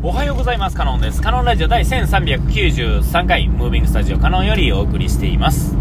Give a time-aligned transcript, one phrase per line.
[0.00, 0.76] おはようございます。
[0.76, 1.20] カノンです。
[1.20, 5.74] カノンラジオ第1393回、ムービングスタジオカノンよりお送りしています。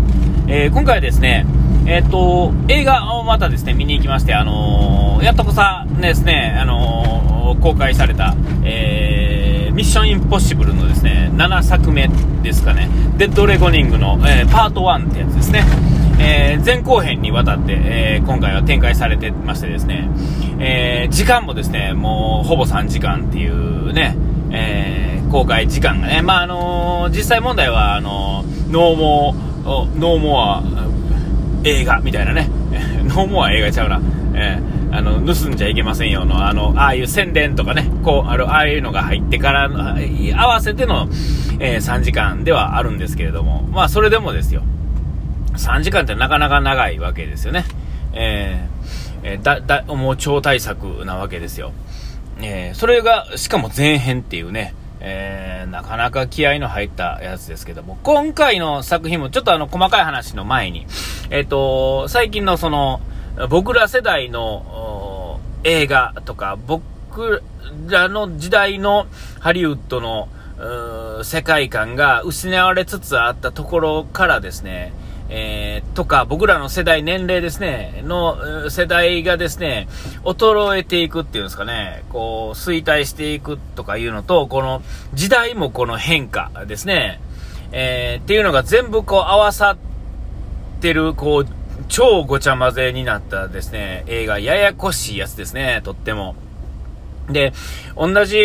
[0.48, 1.46] えー、今回はですね、
[1.86, 12.10] えー、っと、映画をまたですね、見に行きまして、あのー、やっとこさですね、あの公開された、えミッションインポッシブルのですね、7作目
[12.42, 15.64] ですかね、デッドレゴニングの、えパート1ってやつですね。
[16.20, 20.10] えー、前後編にわたって、えー、今回は展開されてましてですね、
[20.60, 24.16] えー、時間もですね、もうほぼ3時間っていうね、
[24.52, 30.64] え公開時間がね、まあ、あの実際問題は、あのノーモー、 no more
[31.64, 32.49] 映画みたいなね、
[33.03, 34.02] no more 映画ちゃうな、
[34.34, 34.59] え
[34.91, 39.70] あの、盗んじゃいけませんよの、あの、ああいう宣伝とかね、こう、あの、ああいうのが入ってから
[40.36, 41.08] 合わせての、
[41.59, 44.61] え3時間ではあるんですけれども、まあ、それでもですよ、
[45.57, 47.66] 3時間ってなかなか長いわけですよね。
[48.13, 51.73] えー、だ、だ、もう超大作なわけですよ。
[52.39, 60.88] えー、それが、しかも前編っていうね、えー、なかなか気合の入ったやつですけども、今回の作品もちょっとあの、細かい話の前に、
[61.30, 63.02] えっ、ー、と、最近のその、
[63.50, 67.44] 僕ら世代の映画とか、僕
[67.88, 69.05] らの時代の
[69.39, 70.30] ハリウッドの
[71.23, 74.94] 世界観が失われつつあったところからですね、
[75.30, 79.88] えー、とか、僕らの世代、年齢ですね、の世代がですね、
[80.23, 84.81] 衰えていくっていうんですかね、こう、衰退していくとかいうのと、この
[85.14, 87.19] 時代もこの変化ですね、
[87.72, 89.78] えー、っていうのが全部こう合わさっ
[90.80, 91.47] てる、こう、
[91.89, 96.36] 超ごちゃ混ぜになったですね、映画、ややこしいやつですね、とっても。
[97.30, 97.53] で、
[97.95, 98.38] 同じ、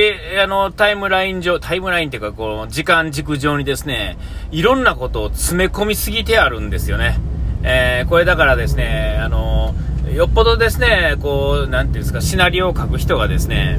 [0.43, 4.19] あの、タイムライン上、タイムラインっていうか、こう、時間軸上にですね、
[4.51, 7.19] いろんなことを詰め込みすぎてあるんですよね。
[7.63, 9.75] えー、これだからですね、あの、
[10.13, 13.79] よっぽどですね、こう、なんていうんですか、シナリオを書く人がですね、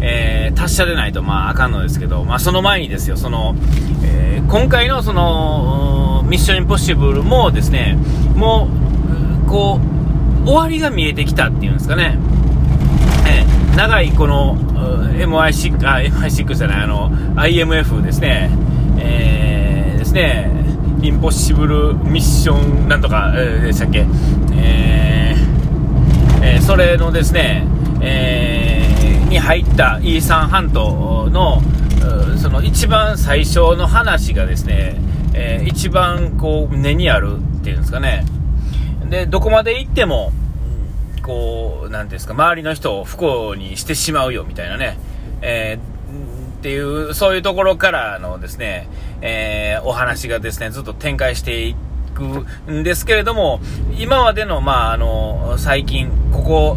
[0.00, 3.54] えー、達者でないと、まあ、あかんのですけど、まあ、その前にですよ、その、
[4.04, 7.96] えー、今回のその、ミッションインポッシブルもですね、
[8.34, 8.68] も
[9.46, 9.80] う、こ
[10.44, 12.18] う、終わりが見えてきたっていうんですかね。
[13.76, 18.50] 長いこの MI6、あ、MI6 じゃない、あの、IMF ですね、
[18.98, 20.50] えー、ですね、
[21.02, 24.06] インポッシブルミッションなんとか、えー、でしたっけ、
[24.54, 27.66] えー、えー、それのですね、
[28.00, 31.62] えー、に入ったイーサン半島の、
[32.36, 34.96] その一番最初の話がですね、
[35.34, 38.24] えー、一番こう根にあるっていうんですかね。
[39.08, 40.32] で、どこまで行っても、
[41.22, 44.98] こう、なんですか、周りの人を不幸にしてしまうよみたいなね、
[45.40, 48.88] えー、っていう、そういうところからのですね、
[49.20, 51.76] えー、お話がですね、ずっと展開してい
[52.14, 52.22] く
[52.70, 53.60] んですけれども、
[53.96, 56.76] 今までの、まあ、あの、最近、ここ、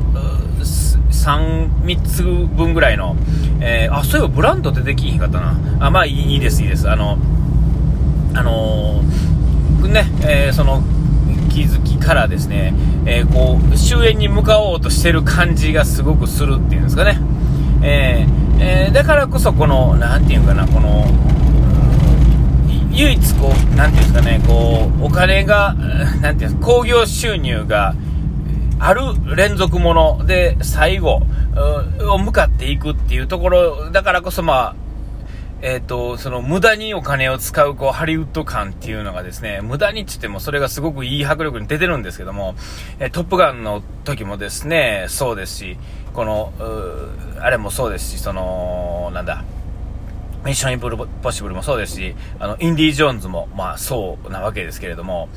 [1.11, 3.16] 3、3つ分ぐらいの、
[3.61, 5.55] えー、あ、そういえばブランド出てきひんかったな。
[5.79, 6.89] あ、まあいいです、いいです。
[6.89, 7.17] あの、
[8.35, 9.01] あの、
[9.88, 10.84] ね、えー、その、
[11.55, 12.73] 気づきからですね、
[13.05, 17.17] えー、こう、終焉に向かおうとしてる感じがすごくするっていうんですかね。
[17.81, 21.05] えー、えー、だからこそこの、なんていうかな、この、
[22.91, 25.75] 唯一こう、なんていうんですかね、こう、お金が、
[26.19, 27.95] なんていうんですか、興行収入が
[28.77, 29.01] ある
[29.37, 31.22] 連続もので最後
[32.11, 34.75] を向かっていくっていうところだからこそまあ、
[35.65, 42.53] えっ、ー、と、その無駄にお金を使うこうハリウッド感っていうのがですね、無駄にって言ってもそれがすごくいい迫力に出てるんですけども、
[42.99, 45.77] えー、トップガンの時もですね、そうですし、
[46.13, 46.53] この、
[47.39, 49.43] あれもそうですし、その、なんだ、
[50.45, 55.29] ミッションインポッシブルもそうですし、あの、インディ・ジョーンズも、まあそうなわけですけれども、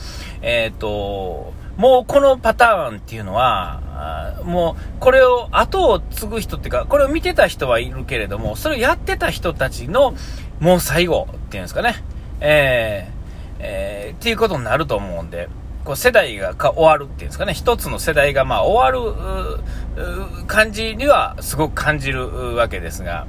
[0.42, 10.14] えっ、ー、と、もうこのパターンっていうのは、もうこれを後を継ぐ人っていうか、これを見てた人はいるけれども、それをやってた人たちの
[10.58, 11.94] もう最後っていうんですかね。
[12.40, 15.48] えー、えー、っていうことになると思うんで、
[15.84, 19.62] こう世代が終わるっていうんですかね、一つの世代がまあ終わる
[20.48, 23.28] 感じにはすごく感じるわけですが、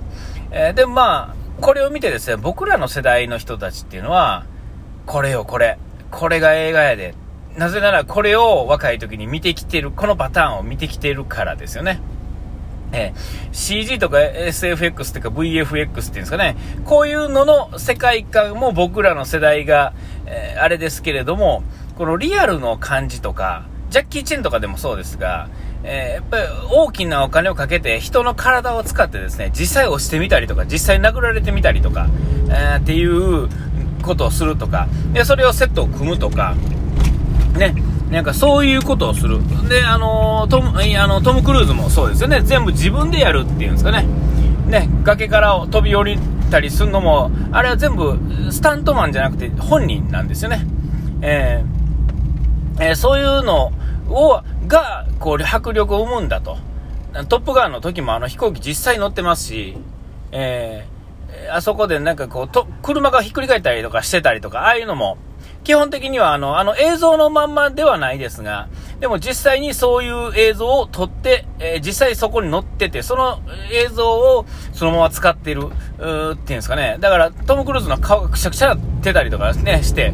[0.50, 4.46] えー、でもまあ、これを見てですね、僕らの世代の人たちっていうのは、
[5.06, 5.78] これよ、これ。
[6.10, 7.14] これが映画やで。
[7.60, 12.00] なぜならこれを若い時に見てきてる、このパターンを見てきてるからですよね。
[12.94, 19.94] えー、CG とか SFX とか VFX っていうんですかね、こういうのの世界観も僕らの世代が、
[20.26, 21.64] えー、あれですけれども、
[21.98, 25.50] このリアルの感じとか、ジャッキー・チェンとかでもそうですが、
[25.84, 32.08] えー、やっぱり大きなお金をかけて人の体を使ってですね、実際押してみたりとか、実際殴られてみたりとか、
[32.48, 33.50] えー、っていう
[34.02, 36.56] ことをするとか、で、それをセットを組むとか、
[37.60, 37.76] ね、
[38.10, 39.40] なんかそういうことをする。
[39.70, 42.42] で、あのトム、あの、トム・クルーズもそうですよね。
[42.42, 44.06] 全部自分でやるっていうんですかね。
[44.66, 46.20] ね、崖から飛び降り
[46.50, 48.18] たりするのも、あれは全部
[48.52, 50.66] スタントマンじゃなくて本人なんですよね。
[51.22, 51.80] えー
[52.80, 53.74] えー、そういうの
[54.10, 56.58] を、が、こう、迫力を生むんだと。
[57.28, 59.78] トップガンの時もあの飛行機実際乗ってますし、
[60.32, 65.18] えー、あそこでなんかこう、と、車がひっくり返ったりとかしてたりとか、ああいうのも、
[65.64, 68.70] 基本的にはあの、あの映像のまんまではないですが、
[69.00, 73.40] でも実際にそういう映像を撮って、えー、実際そこに載ってて、その
[73.72, 76.98] 映像をそのまま使ってる、っていうんですかね。
[77.00, 80.14] だから、トム・クルーズの顔がくしゃくしゃなってたりとかですね、して、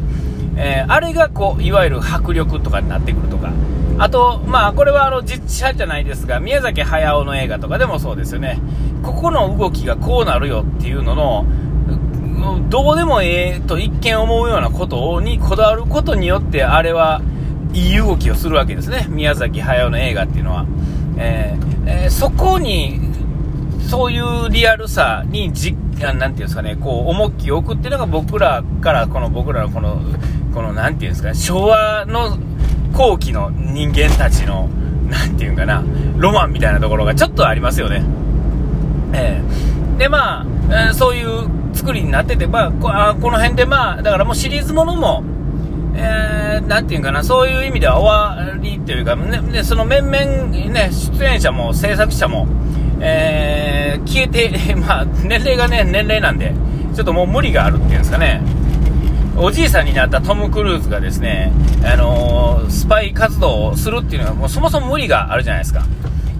[0.56, 3.50] えー、あれがこう、いわゆる迫力とかになってくるとか。
[3.98, 8.60] あと、まあ、これはあの、実写じゃないですが、宮崎駿の映画とかでもそうですよね。
[9.02, 11.46] ここの動きがこうなるよっていうのの、
[12.68, 17.22] どうでもええと一見思うようなことにこだわることによって、あれは
[17.72, 19.06] いい動きをするわけですね。
[19.08, 20.66] 宮崎駿の映画っていうのは。
[21.18, 23.00] えーえー、そこに、
[23.88, 30.00] そういうリアルさにじ、なんていうんですかね、こう、重きを置くっていうのが僕らから、この僕らのこの、
[30.52, 32.36] この、なんていうんですかね、昭和の
[32.92, 34.68] 後期の人間たちの、
[35.08, 35.84] なんていうんかな、
[36.16, 38.02] ロマンみたいなところがちょっとありますよね。
[39.12, 41.48] えー、で、まあ、えー、そういう
[41.86, 45.22] 作りになってて、まあ、こあこの辺でまあ、だからもうシリーズものも、
[45.94, 50.24] えー、なんていうかな、そういう意味では終わりというか、ね、ねその面々、
[50.72, 52.48] ね、出演者も制作者も、
[53.00, 56.54] えー、消えて、まあ、年齢がね、年齢なんで、
[56.92, 58.42] ちょっともう無理があるっていうんですかね。
[59.38, 61.52] おじいさんになったトム・クルーズがですね、
[61.84, 65.84] あのー、スパイ活動をするっていうのはもうそもそも無理があるじゃないですか。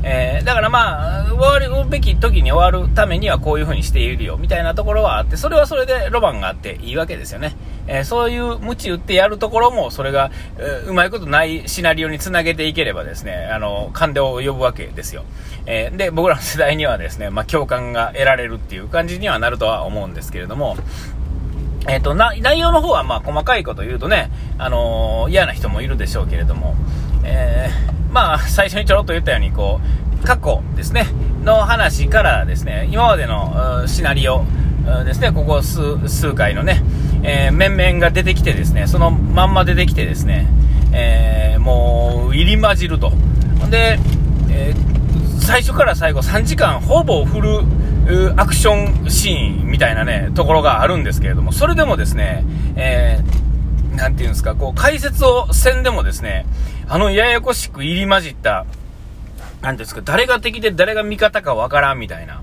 [0.09, 7.57] えー、だからまあ、終わるべき時に終わるためにはこういう風にしているよ、みたいなところはあって、それはそれでロマンがあっていいわけですよね。
[7.89, 15.25] えー、そういう鞭打ってやるところも、それが、えー、うまいことないシナリオにつなげていければですね、あの、感動を呼ぶわけですよ。
[15.67, 20.77] えで、僕らの世代にはですね、まあ、共感が得られるっていう感じにはなるとは思うんですけれども、
[21.89, 26.75] えっ、と、内容の方はまあ細かいこと言うとね、あの嫌な人もいるでしょうけれども、
[27.27, 29.79] えーまあ、最初にちょろっと言ったように、こ
[30.23, 31.07] う、過去ですね、
[31.45, 34.45] の話からですね、今までのシナリオ
[35.05, 36.83] ですね、ここ数回のね、
[37.23, 40.49] えー、面々が出てきてですね、そのまんま出てきてですね、
[40.93, 43.13] えー、もう、入り混じると。
[43.71, 43.99] で、
[44.51, 47.61] えー、最初から最後3時間ほぼフル
[48.41, 52.45] アクションシーンみたいなね、ところがあるんですけれども、それでもですね、
[52.77, 53.46] えー、
[53.97, 56.47] なんていうんですか、こう、解説をせんでもですね、
[56.89, 58.67] あのややこしく入り混じった、
[59.63, 62.43] なんですか、誰が敵で誰が味方かわからんみたいな。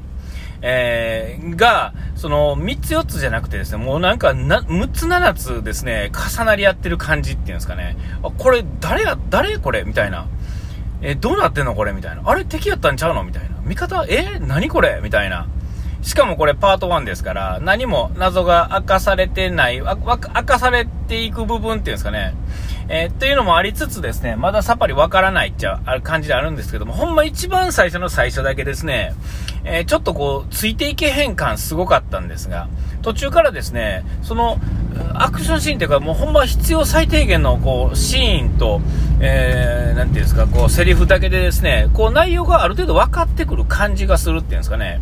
[0.66, 7.98] えー、が、その、3つ4つじゃなくてですね、もうなんかな、6つ7つですね、重なり合ってる感じっていうんですかね。
[8.24, 9.84] あ、これ、誰や、誰これ？
[9.84, 10.28] みたいな。
[11.02, 11.92] えどうなってんのこれ？
[11.92, 12.22] みたいな。
[12.26, 13.26] あれ敵やったんちゃうの？
[13.26, 13.50] みたいな。
[13.66, 14.40] 味方え？
[14.40, 15.02] 何これ？
[15.04, 15.48] みたいな。
[16.04, 22.36] しかもこれパート1ですから、何も謎が明かされてない、明かされていく部分っていうんですかね。
[22.90, 29.14] えー、っていうのもありつつですね、まださっぱりわからないっちゃある感じであるんですけども、ほんま一番最初の最初だけですね、
[29.64, 32.68] えー、ちょっとこう、ついていけへん感すごかったんですが、
[33.02, 34.60] 途中からですね、その、
[35.14, 38.82] アクションシーンっていうか、もうほんま必要最低限のこう、シーンと、
[39.22, 45.00] えー、なんていうんですか、こう、セリフだけでですね、こう、内容がある程度分かってくる感じがするっていうんですかね。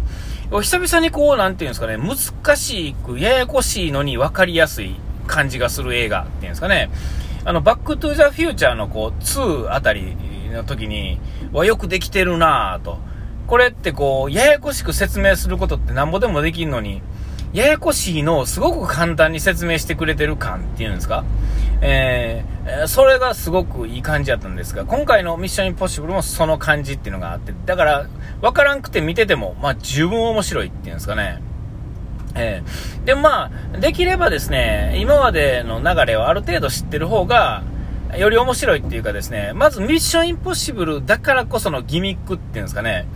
[0.60, 6.92] 久々にこう、なんていうんですかね、難しく、ややこしいのに分かりやすい感じがする映画っていうんですかね。
[7.46, 10.18] あの、バックトゥーザフューチャーのこう、2あたり
[10.52, 11.20] の時に、
[11.54, 13.00] はよくできてるなぁと。
[13.48, 17.02] これってこう、ややこしく説明することってなんぼでもできんのに、
[17.54, 21.24] ややこしいのをすごく簡単に説明してくれてる感っていうんですか
[21.84, 28.08] えー、それがすごくいい感じだったんですが、今回のミッションインポッシブルもその感じっていうのがあって、だから、
[28.42, 31.42] わからんくて見てても、まあ、十分面白いっていうんですかね。
[32.36, 37.64] えー、で、まあ、できればですね、今までの流れをある程度知ってる方が、
[38.18, 43.08] より面白いっていうかですね、まずミッションインポッシブルだからこそのギミックっていうんですかね、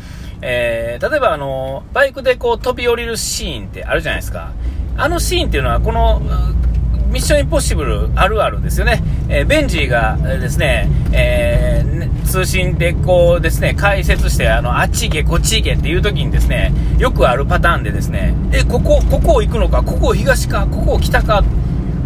[0.42, 4.54] えー、例えばあの、バイクでこう飛び降りるシーンってあるじゃないですか。
[4.98, 6.22] あのシーンっていうのは、この、
[7.16, 9.02] ミッションインポッシブルあるあるですよね。
[9.30, 21.42] えー、ベンジーがですね、えー、通信でこうですね、解説して、あの、あっち行け、こっち行けっていう時にですね、よくあるパターンでですね、え、ここ、ここを行くのか、ここを東か、ここを北か、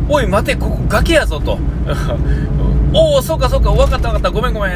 [0.10, 1.58] おい、待て、ここ崖やぞと。
[2.94, 4.74] おお、そうかそうか、分かった分かった、ごめんごめん。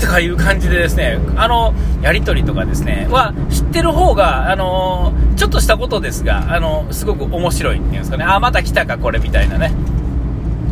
[0.00, 9.72] とかいう感じでですね、あの、やりとりとかですね、は知ってる方が、あの、ちょっとしたことですが、あの、すごく面白いっていうんですかね、あ、また来たか、これみたいなね。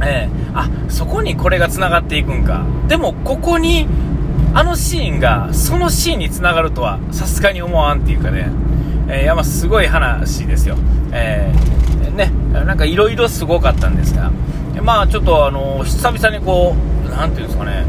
[0.01, 2.65] えー、あ、そこにこれが繋がっていくんか。
[2.87, 3.89] でも、ここに、
[4.55, 8.49] あのシーンがそのシーンにつながるとはさすがに思わんっていうかね、
[9.09, 10.77] えー、いやまあすごい話ですよ、
[11.13, 14.31] えー、ね、なんかいろいろすごかったんですが、
[14.83, 17.85] まあちょっとあの久々にこう、なんていうんですかね、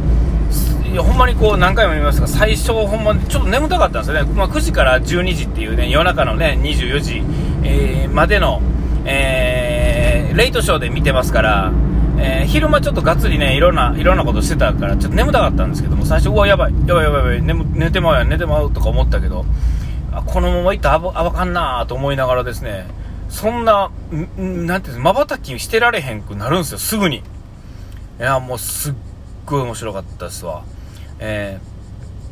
[0.92, 7.24] いやほんまにこう何回も言いますが、最初、ほんまちょっと眠たかったんですよね、まあ、9時から12時っていうね、夜中のね、24時、
[7.64, 8.62] えー、までの、
[9.06, 11.72] えー、レイトショーで見てますから、
[12.18, 19.46] えー、昼間ちょっとがっつりね、いろんな、いろんなことしてたから、ちょっと眠たかったんですけども、最初、うわ、やばい、やばい、やばい、やばい寝寝てまうやん、寝てまうとか思ったけど、
[20.12, 22.88] あこのままいったらあばかんなと思いながらですね、
[23.30, 27.18] そんな、なんていうんですか、瞬きしてられへんくなるんですよ、すぐに。
[27.18, 27.22] い
[28.20, 28.94] や、もうすっ
[29.46, 30.64] ごい面白かったですわ。
[31.22, 31.60] え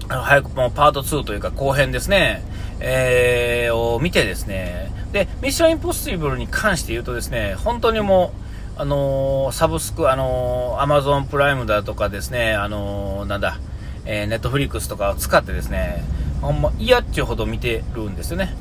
[0.07, 2.43] ー、あの早くもうパート2というか後編ですね、
[2.81, 8.33] えー、を見てですね、で、ミッションインポッシブルに関して言うとですね、本当にも
[8.77, 13.59] う、あのー、サブスク、あのー、アマゾンプライムだとかですね、あのー、なんだ、
[14.05, 16.03] えー、ネットフリックスとかを使ってですね、
[16.41, 18.55] ほんま嫌っちゅうほど見てるんですよね。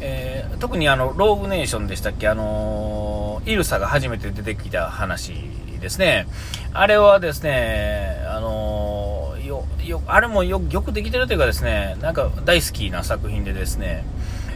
[0.00, 5.32] えー、特にあの、ローグネーションでしたっけ、あのイルサが初めて出てきた話
[5.80, 6.26] ですね。
[6.72, 8.77] あれはですね、あのー、
[9.80, 14.04] よ、よ、あれもよ、よくできてるというかですね、なんか大好きな作品でですね、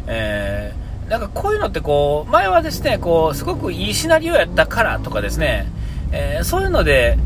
[0.06, 5.66] えー、なんかこういうのってこう、前はですね、こう、すごくいいシナリオやったからとかですね、
[6.12, 7.18] えー、そういうので、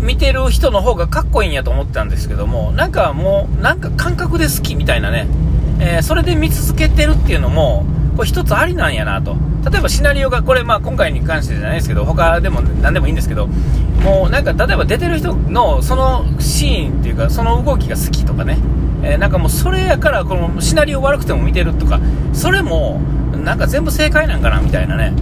[0.00, 5.26] 見てる人の方がかっこいいんやと思ってたんですけども、なんかもう、なんか感覚で好きみたいなね、
[5.80, 7.84] えー、それで見続けてるっていうのも、
[8.16, 9.36] これ一つありなんやなと。
[9.70, 13.46] 例えばシナリオが、これまあ今回に関してじゃないですけど、他でも何でもいいんですけど、
[14.02, 18.58] もうなんか例えば出てる人のそのシーンっていうか、その動きが好きとかね、
[19.02, 22.00] えー、なんかもうそれやからこのシナリオ悪くても見てるとか、
[22.32, 23.00] それも
[23.44, 25.12] なんか全部正解なんかなみたいなね。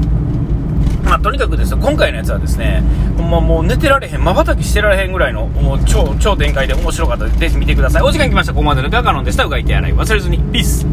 [1.05, 2.85] まあ、とにかくです今回のやつはですね、
[3.17, 8.03] ほんまもう寝てられへん、瞬きしてられへんぐらいの、もう超、超展開で面白かったので、ぜひ見てください。
[8.03, 8.53] お時間来ました。
[8.53, 9.45] ここまでのガカノンでした。
[9.45, 10.39] うがいて洗い忘れずに。
[10.39, 10.87] ピース